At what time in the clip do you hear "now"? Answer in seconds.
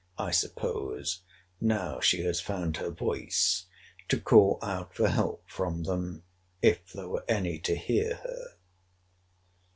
1.59-1.99